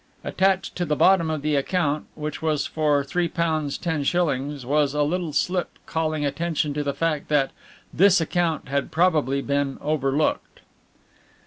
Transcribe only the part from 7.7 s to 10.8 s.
"this account had probably been overlooked."